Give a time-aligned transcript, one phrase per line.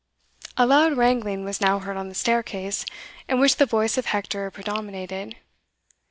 [0.57, 2.87] A loud wrangling was now heard on the staircase,
[3.29, 5.35] in which the voice of Hector predominated.